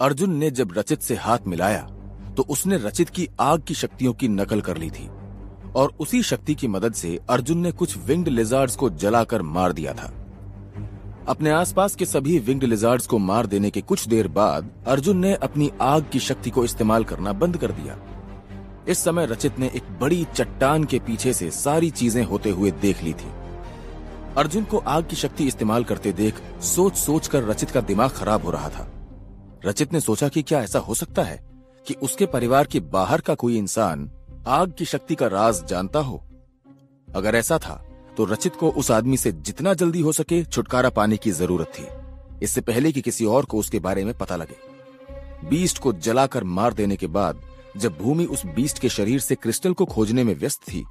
[0.00, 1.80] अर्जुन ने जब रचित से हाथ मिलाया
[2.36, 5.06] तो उसने रचित की आग की शक्तियों की नकल कर ली थी,
[5.76, 9.92] और उसी शक्ति की मदद से अर्जुन ने कुछ विंग्ड लिजार्ड्स को जलाकर मार दिया
[9.92, 10.06] था।
[11.28, 15.32] अपने आसपास के सभी विंग्ड लिजार्ड्स को मार देने के कुछ देर बाद, अर्जुन ने
[15.34, 17.96] अपनी आग की शक्ति को इस्तेमाल करना बंद कर दिया।
[18.88, 23.02] इस समय रचित ने एक बड़ी चट्टान के पीछे से सारी चीज़ें होते हुए देख
[23.02, 23.30] ली थी।
[24.36, 28.44] अर्जुन को आग की शक्ति इस्तेमाल करते देख सोच सोच कर रचित का दिमाग खराब
[28.44, 28.88] हो रहा था।
[29.66, 31.38] रचित ने सोचा कि क्या ऐसा हो सकता है
[31.86, 34.10] कि उसके परिवार के बाहर का कोई इंसान
[34.46, 36.22] आग की शक्ति का राज जानता हो।
[37.08, 37.74] अगर ऐसा था
[38.16, 41.86] तो रचित को उस आदमी से जितना जल्दी हो सके छुटकारा पाने की ज़रूरत थी।
[42.42, 46.72] इससे पहले कि किसी और को उसके बारे में पता लगे। बीस्ट को जलाकर मार
[46.72, 47.40] देने के बाद,
[47.76, 50.84] जब भूमि उस बीस्ट के शरीर से क्रिस्टल को खोजने में व्यस्त थी,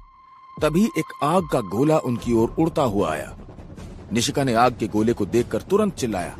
[0.62, 3.36] तभी एक आग का गोला उनकी ओर उड़ता हुआ आया।
[4.12, 6.36] निशिका ने आग के गोले को देखकर तुरंत चिल्लाया,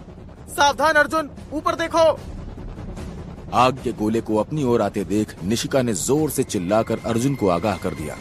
[0.48, 2.12] सावधान, अर्जुन, ऊपर देखो।
[3.55, 7.48] आग के गोले को अपनी ओर आते देख निशिका ने ज़ोर से चिल्लाकर अर्जुन को
[7.48, 8.16] आगाह कर दिया।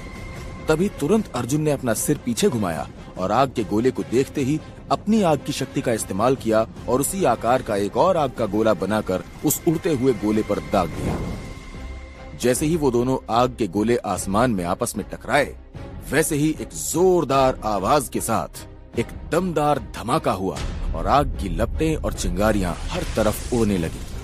[0.67, 4.59] तभी तुरंत अर्जुन ने अपना सिर पीछे घुमाया और आग के गोले को देखते ही
[4.91, 8.45] अपनी आग की शक्ति का इस्तेमाल किया और उसी आकार का एक और आग का
[8.45, 11.17] गोला बनाकर उस उड़ते हुए गोले पर दाग दिया।
[12.41, 15.55] जैसे ही वो दोनों आग के गोले आसमान में आपस में टकराए,
[16.11, 20.57] वैसे ही एक जोरदार आवाज़ के साथ एक दमदार धमाका हुआ
[20.95, 24.14] और आग की लपटें और चिंगारियाँ हर तरफ़ उड़ने लगी।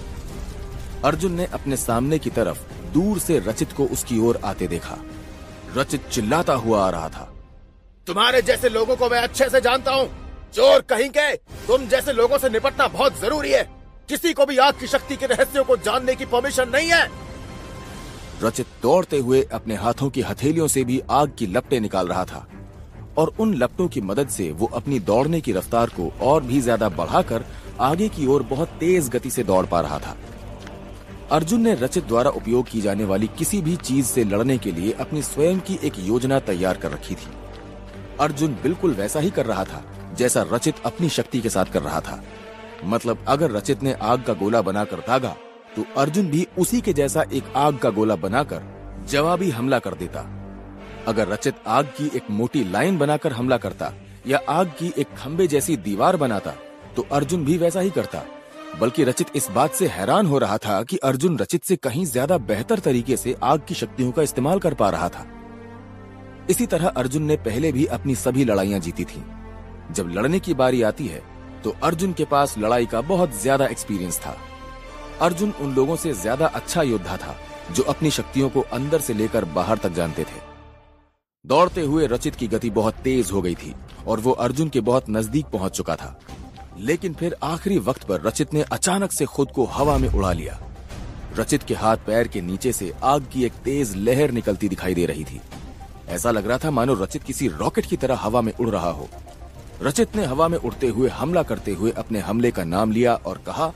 [1.06, 2.60] अर्जुन ने अपने सामने की तरफ़
[2.94, 4.98] दूर से रचित को उसकी ओर आते देखा।
[5.78, 7.28] रचित चिल्लाता हुआ आ रहा था।
[8.08, 10.08] तुम्हारे जैसे लोगों को मैं अच्छे से जानता हूँ।
[10.54, 11.34] चोर कहीं के
[11.68, 13.64] तुम जैसे लोगों से निपटना बहुत ज़रूरी है।
[14.10, 17.10] किसी को भी आग की शक्ति के रहस्यों को जानने की परमिशन नहीं है।
[18.44, 22.46] रचित दौड़ते हुए अपने हाथों की हथेलियों से भी आग की लपटे निकाल रहा था।
[23.18, 26.90] और उन लपटों की मदद से वो अपनी दौड़ने की रफ्तार को और भी ज़्यादा
[26.90, 27.46] बढ़ाकर
[27.82, 30.16] आगे की ओर बहुत तेज गति से दौड़ पा रहा था।
[31.32, 34.92] अर्जुन ने रचित द्वारा उपयोग की जाने वाली किसी भी चीज़ से लड़ने के लिए
[34.92, 37.28] अपनी स्वयं की एक योजना तैयार कर रखी थी।
[38.20, 39.84] अर्जुन बिल्कुल वैसा ही कर रहा था,
[40.18, 42.22] जैसा रचित अपनी शक्ति के साथ कर रहा था।
[42.86, 45.36] मतलब अगर रचित ने आग का गोला बनाकर दागा
[45.76, 48.64] तो अर्जुन भी उसी के जैसा एक आग का गोला बनाकर
[49.10, 50.28] जवाबी हमला कर देता।
[51.08, 53.94] अगर रचित आग की एक मोटी लाइन बनाकर हमला करता
[54.28, 56.56] या आग की एक खंबे जैसी दीवार बनाता
[56.96, 58.24] तो अर्जुन भी वैसा ही करता।
[58.80, 62.38] बल्कि रचित इस बात से हैरान हो रहा था कि अर्जुन रचित से कहीं ज़्यादा
[62.40, 65.26] बेहतर तरीके से आग की शक्तियों का इस्तेमाल कर पा रहा था।
[66.50, 69.24] इसी तरह अर्जुन ने पहले भी अपनी सभी लड़ाइयाँ जीती थी।
[69.92, 71.22] जब लड़ने की बारी आती है
[71.64, 74.36] तो अर्जुन के पास लड़ाई का बहुत ज़्यादा एक्सपीरियंस था।
[75.22, 77.36] अर्जुन उन लोगों से ज़्यादा अच्छा योद्धा था,
[77.72, 80.40] जो अपनी शक्तियों को अंदर से लेकर बाहर तक जानते थे।
[81.46, 83.74] दौड़ते हुए रचित की गति बहुत तेज हो गई थी,
[84.08, 86.18] और वो अर्जुन के बहुत नज़दीक पहुँच चुका था।
[86.80, 90.60] लेकिन फिर आखिरी वक्त पर रचित ने अचानक से खुद को हवा में उड़ा लिया।
[91.38, 95.06] रचित के हाथ पैर के नीचे से आग की एक तेज लहर निकलती दिखाई दे
[95.06, 95.42] रही थी।
[96.10, 99.08] ऐसा लग रहा था मानो रचित किसी रॉकेट की तरह हवा में उड़ रहा हो।
[99.82, 103.38] रचित ने हवा में उड़ते हुए हमला करते हुए अपने हमले का नाम लिया और
[103.38, 103.72] कहा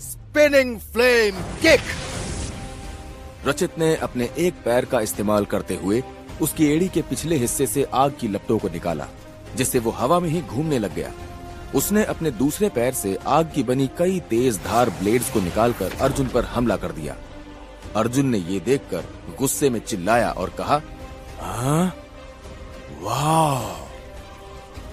[0.00, 1.80] स्पिनिंग फ्लेम किक
[3.46, 6.02] रचित ने अपने एक पैर का इस्तेमाल करते हुए
[6.40, 9.06] उसकी एड़ी के पिछले हिस्से से आग की लपटों को निकाला।
[9.56, 11.12] जिससे वो हवा में ही घूमने लग गया।
[11.74, 16.28] उसने अपने दूसरे पैर से आग की बनी कई तेज धार ब्लेड्स को निकालकर अर्जुन
[16.28, 17.16] पर हमला कर दिया।
[17.96, 19.04] अर्जुन ने ये देखकर
[19.38, 20.80] गुस्से में चिल्लाया और कहा
[21.40, 21.94] हाँ?
[23.00, 23.88] वाह!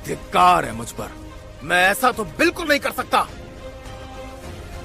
[0.08, 1.12] धिक्कार है मुझ पर।
[1.64, 3.28] मैं ऐसा तो बिल्कुल नहीं कर सकता!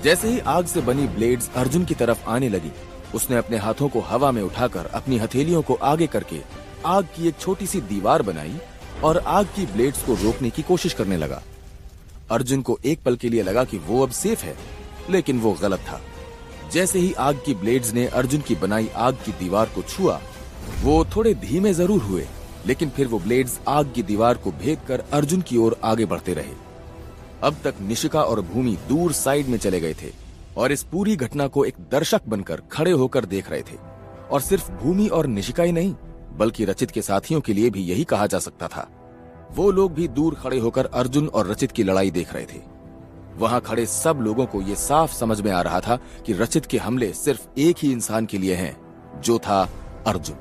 [0.05, 2.71] जैसे ही आग से बनी ब्लेड्स अर्जुन की तरफ़ आने लगी,
[3.15, 6.41] उसने अपने हाथों को हवा में उठाकर अपनी हथेलियों को आगे करके
[6.87, 8.59] आग की एक छोटी सी दीवार बनाई
[9.05, 11.43] और आग की ब्लेड्स को रोकने की कोशिश करने लगा।
[12.31, 14.57] अर्जुन को एक पल के लिए लगा कि वो अब सेफ़ है,
[15.11, 16.01] लेकिन वो गलत था।
[16.73, 20.21] जैसे ही आग की ब्लेड्स ने अर्जुन की बनाई आग की दीवार को छुआ,
[20.83, 22.27] वो थोड़े धीमे ज़रूर हुए,
[22.67, 26.35] लेकिन फिर वो ब्लेड्स आग की दीवार को भेद कर अर्जुन की ओर आगे बढ़ते
[26.35, 26.53] रहे।
[27.43, 30.13] अब तक निशिका और भूमि दूर साइड में चले गए थे
[30.57, 33.77] और इस पूरी घटना को एक दर्शक बनकर खड़े होकर देख रहे थे।
[34.31, 35.95] और सिर्फ़ भूमि और निशिका ही नहीं
[36.39, 38.89] बल्कि रचित के साथियों के लिए भी यही कहा जा सकता था।
[39.53, 42.61] वो लोग भी दूर खड़े होकर अर्जुन और रचित की लड़ाई देख रहे थे।
[43.37, 45.97] वहाँ खड़े सब लोगों को ये साफ़ समझ में आ रहा था
[46.27, 48.77] कि रचित के हमले सिर्फ़ एक ही इंसान के लिए हैं,
[49.21, 49.69] जो था
[50.07, 50.37] अर्जुन।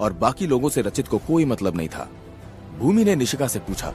[0.00, 2.08] और बाकी लोगों से रचित को कोई मतलब नहीं था।
[2.78, 3.92] भूमि ने निशिका से पूछा,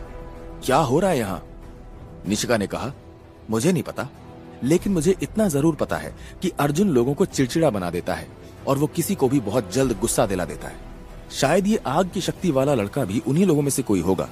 [0.66, 1.44] क्या हो रहा है यहाँ?
[2.28, 2.92] निशिका ने कहा,
[3.50, 4.08] मुझे नहीं पता,
[4.64, 8.28] लेकिन मुझे इतना ज़रूर पता है कि अर्जुन लोगों को चिड़चिड़ा बना देता है
[8.68, 10.87] और वो किसी को भी बहुत जल्द गुस्सा दिला देता है।
[11.32, 14.30] शायद ये आग की शक्ति वाला लड़का भी उन्हीं लोगों में से कोई होगा।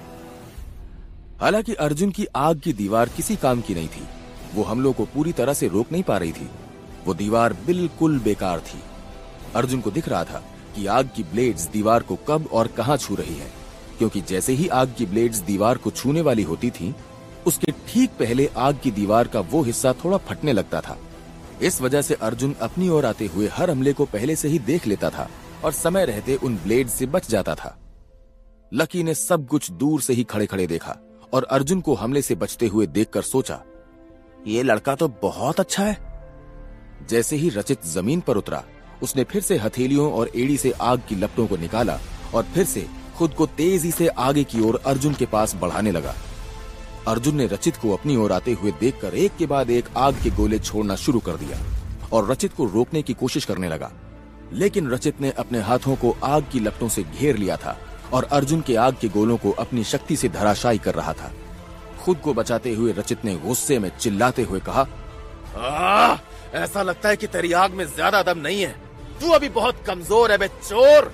[1.42, 4.07] हालाँकि अर्जुन की आग की दीवार किसी काम की नहीं थी।
[4.53, 6.50] वो हमलों को पूरी तरह से रोक नहीं पा रही थी।
[7.06, 8.80] वो दीवार बिल्कुल बेकार थी।
[9.56, 10.44] अर्जुन को दिख रहा था
[10.75, 13.51] कि आग की ब्लेड्स दीवार को कब और कहाँ छू रही है,
[13.98, 16.95] क्योंकि जैसे ही आग की ब्लेड्स दीवार को छूने वाली होती थी,
[17.45, 20.98] उसके ठीक पहले आग की दीवार का वो हिस्सा थोड़ा फटने लगता था।
[21.62, 24.88] इस वजह से अर्जुन अपनी ओर आते हुए हर हमले को पहले से ही देख
[24.88, 25.30] लेता था।
[25.65, 27.75] और समय रहते उन ब्लेड से बच जाता था।
[28.71, 30.97] लकी ने सब कुछ दूर से ही खड़े खड़े देखा
[31.33, 33.62] और अर्जुन को हमले से बचते हुए देखकर सोचा,
[34.47, 35.97] ये लड़का तो बहुत अच्छा है।
[37.09, 38.63] जैसे ही रचित ज़मीन पर उतरा,
[39.03, 42.00] उसने फिर से हथेलियों और एड़ी से आग की लपटों को निकाला
[42.33, 42.85] और फिर से
[43.17, 46.13] खुद को तेज़ी से आगे की ओर अर्जुन के पास बढ़ाने लगा।
[47.07, 50.29] अर्जुन ने रचित को अपनी ओर आते हुए देखकर एक के बाद एक आग के
[50.31, 51.59] गोले छोड़ना शुरू कर दिया
[52.13, 53.91] और रचित को रोकने की कोशिश करने लगा।
[54.53, 57.77] लेकिन रचित ने अपने हाथों को आग की लपटों से घेर लिया था
[58.13, 61.31] और अर्जुन के आग के गोलों को अपनी शक्ति से धराशायी कर रहा था।
[62.00, 64.88] खुद को बचाते हुए रचित ने गुस्से में चिल्लाते हुए कहा
[65.57, 66.18] आ,
[66.53, 68.75] ऐसा लगता है कि तेरी आग में ज़्यादा दम नहीं है।
[69.21, 71.12] तू अभी बहुत कमज़ोर है बे चोर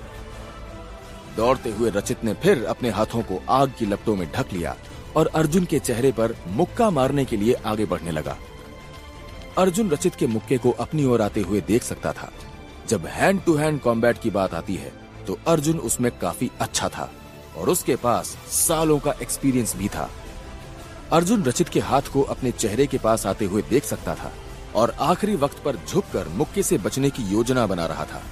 [1.36, 4.74] दौड़ते हुए रचित ने फिर अपने हाथों को आग की लपटों में ढक लिया
[5.16, 8.36] और अर्जुन के चेहरे पर मुक्का मारने के लिए आगे बढ़ने लगा।
[9.58, 12.30] अर्जुन रचित के मुक्के को अपनी ओर आते हुए देख सकता था।
[12.88, 14.92] जब हैंड टू हैंड कॉम्बैट की बात आती है
[15.26, 17.10] तो अर्जुन उसमें काफ़ी अच्छा था
[17.56, 20.08] और उसके पास सालों का एक्सपीरियंस भी था।
[21.12, 24.32] अर्जुन रचित के हाथ को अपने चेहरे के पास आते हुए देख सकता था
[24.74, 28.22] और आखिरी वक्त पर झुककर मुक्के से बचने की योजना बना रहा था।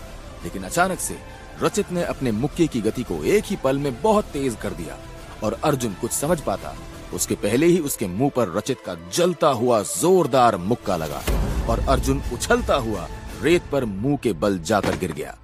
[0.44, 1.16] लेकिन अचानक से
[1.62, 4.96] रचित ने अपने मुक्के की गति को एक ही पल में बहुत तेज कर दिया
[5.44, 6.76] और अर्जुन कुछ समझ पाता।
[7.14, 11.22] उसके पहले ही उसके मुँह पर रचित का जलता हुआ जोरदार मुक्का लगा
[11.66, 13.08] और अर्जुन उछलता हुआ
[13.42, 15.36] रेत पर मुँह के बल जाकर गिर गया।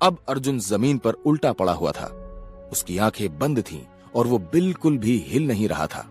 [0.00, 2.06] अब अर्जुन ज़मीन पर उल्टा पड़ा हुआ था।
[2.72, 3.82] उसकी आँखें बंद थीं
[4.14, 6.06] और वो बिल्कुल भी हिल नहीं रहा था।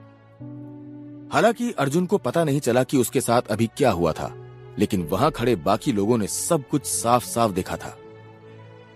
[1.33, 4.31] हालाँकि अर्जुन को पता नहीं चला कि उसके साथ अभी क्या हुआ था,
[4.79, 7.97] लेकिन वहाँ खड़े बाकी लोगों ने सब कुछ साफ़ साफ़ देखा था।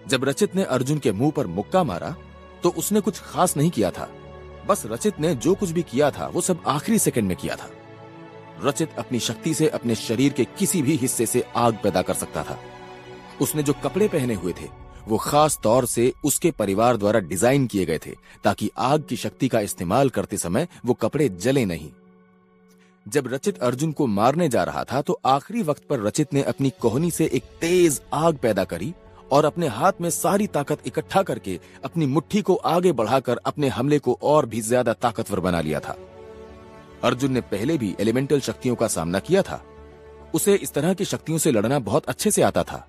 [0.07, 2.15] जब रचित ने अर्जुन के मुँह पर मुक्का मारा
[2.63, 4.09] तो उसने कुछ खास नहीं किया था।
[4.67, 7.69] बस रचित ने जो कुछ भी किया था, वो सब आखिरी सेकंड में किया था।
[8.63, 12.43] रचित अपनी शक्ति से अपने शरीर के किसी भी हिस्से से आग पैदा कर सकता
[12.43, 12.57] था।
[13.41, 14.67] उसने जो कपड़े पहने हुए थे,
[15.07, 18.11] वो खास तौर से उसके परिवार द्वारा डिज़ाइन किए गए थे,
[18.43, 21.89] ताकि आग की शक्ति का इस्तेमाल करते समय वो कपड़े जले नहीं।
[23.05, 26.71] जब रचित अर्जुन को मारने जा रहा था तो आखिरी वक्त पर रचित ने अपनी
[26.81, 28.93] कोहनी से एक तेज आग पैदा करी
[29.31, 33.99] और अपने हाथ में सारी ताकत इकट्ठा करके अपनी मुट्ठी को आगे बढ़ाकर अपने हमले
[33.99, 35.95] को और भी ज़्यादा ताकतवर बना लिया था।
[37.03, 39.65] अर्जुन ने पहले भी एलिमेंटल शक्तियों का सामना किया था।
[40.33, 42.87] उसे इस तरह की शक्तियों से लड़ना बहुत अच्छे से आता था।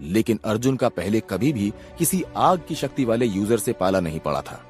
[0.00, 4.20] लेकिन अर्जुन का पहले कभी भी किसी आग की शक्ति वाले यूज़र से पाला नहीं
[4.20, 4.66] पड़ा था।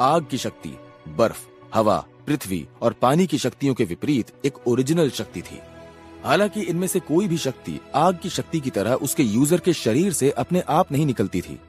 [0.00, 0.76] आग की शक्ति,
[1.08, 5.60] बर्फ़, हवा, पृथ्वी और पानी की शक्तियों के विपरीत एक ओरिजिनल शक्ति थी।
[6.24, 10.12] हालाँकि इनमें से कोई भी शक्ति आग की शक्ति की तरह उसके यूज़र के शरीर
[10.12, 11.60] से अपने आप नहीं निकलती थी।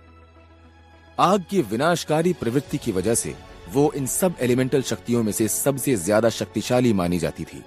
[1.20, 3.36] आग की विनाशकारी प्रवृत्ति की वजह से
[3.74, 7.64] वो इन सब एलिमेंटल शक्तियों में से सबसे ज़्यादा शक्तिशाली मानी जाती थी।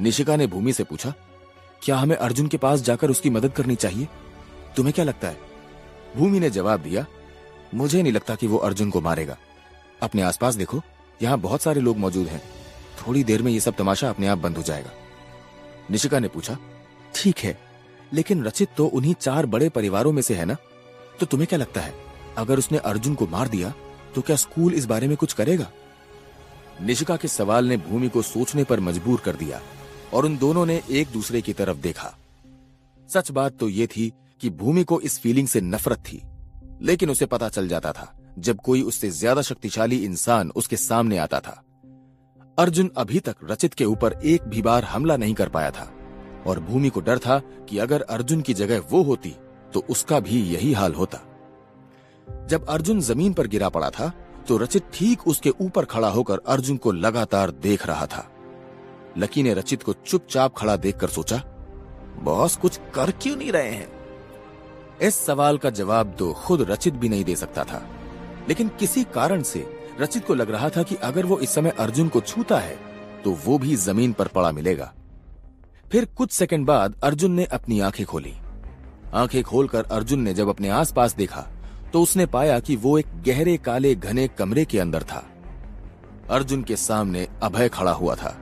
[0.00, 1.12] निशिका ने भूमि से पूछा,
[1.82, 4.08] क्या हमें अर्जुन के पास जाकर उसकी मदद करनी चाहिए?
[4.76, 5.36] तुम्हें क्या लगता है?
[6.16, 7.04] भूमि ने जवाब दिया,
[7.74, 9.36] मुझे नहीं लगता कि वो अर्जुन को मारेगा।
[10.02, 10.80] अपने आसपास देखो,
[11.20, 12.42] यहाँ बहुत सारे लोग मौजूद हैं।
[12.98, 14.90] थोड़ी देर में ये सब तमाशा अपने आप बंद हो जाएगा।
[15.90, 16.56] निशिका ने पूछा,
[17.14, 17.56] ठीक है,
[18.12, 20.56] लेकिन रचित तो उन्हीं चार बड़े परिवारों में से है ना?
[21.20, 21.94] तो तुम्हें क्या लगता है,
[22.38, 23.72] अगर उसने अर्जुन को मार दिया
[24.14, 25.70] तो क्या स्कूल इस बारे में कुछ करेगा?
[26.82, 29.60] निशिका के सवाल ने भूमि को सोचने पर मजबूर कर दिया
[30.14, 32.14] और उन दोनों ने एक दूसरे की तरफ़ देखा।
[33.08, 36.22] सच बात तो ये थी कि भूमि को इस फीलिंग से नफरत थी,
[36.82, 41.40] लेकिन उसे पता चल जाता था जब कोई उससे ज़्यादा शक्तिशाली इंसान उसके सामने आता
[41.40, 41.62] था।
[42.58, 45.90] अर्जुन अभी तक रचित के ऊपर एक भी बार हमला नहीं कर पाया था
[46.46, 47.38] और भूमि को डर था
[47.68, 49.34] कि अगर अर्जुन की जगह वो होती
[49.72, 51.20] तो उसका भी यही हाल होता।
[52.50, 54.08] जब अर्जुन ज़मीन पर गिरा पड़ा था
[54.48, 58.26] तो रचित ठीक उसके ऊपर खड़ा होकर अर्जुन को लगातार देख रहा था।
[59.18, 61.36] लकी ने रचित को चुपचाप खड़ा देखकर सोचा,
[62.22, 63.88] बॉस, कुछ कर क्यों नहीं रहे हैं?
[65.02, 67.82] इस सवाल का जवाब तो खुद रचित भी नहीं दे सकता था।
[68.48, 69.64] लेकिन किसी कारण से
[70.00, 72.76] रचित को लग रहा था कि अगर वो इस समय अर्जुन को छूता है
[73.24, 74.92] तो वो भी ज़मीन पर पड़ा मिलेगा।
[75.90, 78.34] फिर कुछ सेकंड बाद अर्जुन ने अपनी आँखें खोली।
[79.14, 81.46] आँखें खोलकर अर्जुन ने जब अपने आसपास देखा
[81.92, 85.24] तो उसने पाया कि वो एक गहरे काले घने कमरे के अंदर था।
[86.30, 88.36] अर्जुन के सामने अभय खड़ा हुआ था।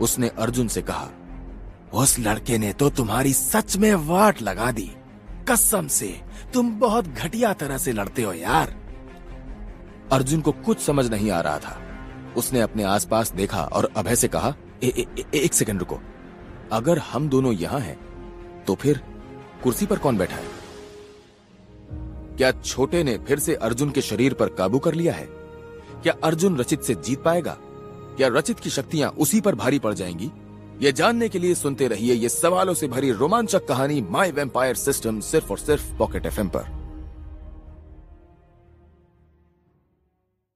[0.00, 1.08] उसने अर्जुन से कहा
[1.94, 4.90] उस लड़के ने तो तुम्हारी सच में वाट लगा दी।
[5.48, 6.08] कसम से
[6.54, 8.74] तुम बहुत घटिया तरह से लड़ते हो यार।
[10.12, 11.78] अर्जुन को कुछ समझ नहीं आ रहा था।
[12.36, 16.00] उसने अपने आसपास देखा और अभय से कहा ए, ए, ए, एक सेकंड रुको।
[16.72, 17.96] अगर हम दोनों यहाँ हैं
[18.64, 19.00] तो फिर
[19.62, 20.63] कुर्सी पर कौन बैठा है?
[22.36, 25.28] क्या छोटे ने फिर से अर्जुन के शरीर पर काबू कर लिया है?
[26.02, 27.56] क्या अर्जुन रचित से जीत पाएगा?
[28.16, 30.30] क्या रचित की शक्तियाँ उसी पर भारी पड़ जाएँगी?
[30.80, 35.20] ये जानने के लिए सुनते रहिए ये सवालों से भरी रोमांचक कहानी माई वेम्पायर सिस्टम
[35.20, 36.83] सिर्फ़ और सिर्फ़ पॉकेट एफएम पर।